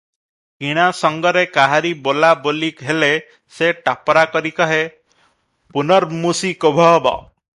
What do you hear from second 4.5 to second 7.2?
କହେ:- "ପୁନର୍ମୂଷିକୋଭବ।"